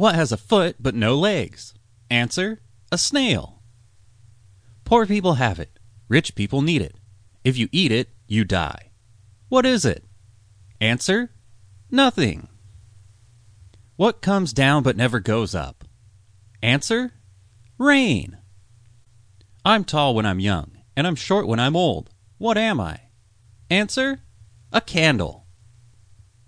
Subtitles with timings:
[0.00, 1.74] What has a foot but no legs?
[2.08, 3.60] Answer A snail.
[4.86, 6.96] Poor people have it, rich people need it.
[7.44, 8.92] If you eat it, you die.
[9.50, 10.06] What is it?
[10.80, 11.32] Answer
[11.90, 12.48] Nothing.
[13.96, 15.84] What comes down but never goes up?
[16.62, 17.12] Answer
[17.76, 18.38] Rain.
[19.66, 22.08] I'm tall when I'm young, and I'm short when I'm old.
[22.38, 23.00] What am I?
[23.68, 24.20] Answer
[24.72, 25.44] A candle.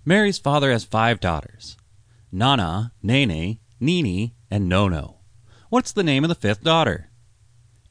[0.07, 1.77] Mary's father has five daughters
[2.35, 5.19] Nana, Nene, Nini, and Nono.
[5.69, 7.11] What's the name of the fifth daughter?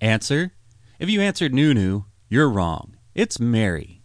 [0.01, 0.53] Answer
[0.97, 2.97] If you answered Nunu, you're wrong.
[3.13, 4.01] It's Mary.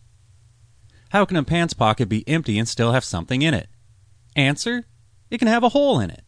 [1.08, 3.68] How can a pants pocket be empty and still have something in it?
[4.34, 4.84] Answer
[5.30, 6.22] It can have a hole in it.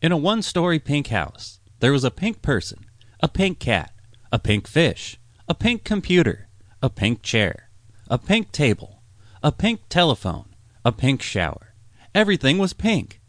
[0.00, 2.86] In a one story pink house, there was a pink person,
[3.20, 3.92] a pink cat,
[4.32, 6.48] a pink fish, a pink computer,
[6.80, 7.68] a pink chair,
[8.08, 9.02] a pink table,
[9.42, 11.67] a pink telephone, a pink shower.
[12.14, 13.20] Everything was pink.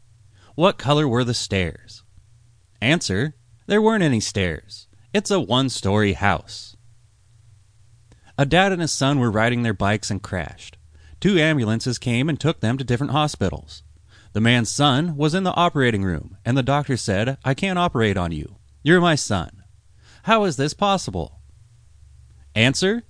[0.55, 2.03] What color were the stairs?
[2.81, 3.35] Answer
[3.67, 4.87] There weren't any stairs.
[5.13, 6.75] It's a one story house.
[8.37, 10.77] A dad and his son were riding their bikes and crashed.
[11.19, 13.83] Two ambulances came and took them to different hospitals.
[14.31, 18.15] The man's son was in the operating room, and the doctor said, I can't operate
[18.15, 18.57] on you.
[18.83, 19.63] You're my son.
[20.23, 21.41] How is this possible?
[22.55, 23.03] Answer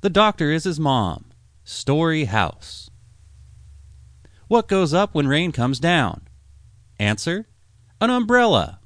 [0.00, 1.32] The doctor is his mom.
[1.64, 2.90] Story house.
[4.48, 6.22] What goes up when rain comes down?
[6.98, 7.46] Answer
[8.00, 8.77] An umbrella.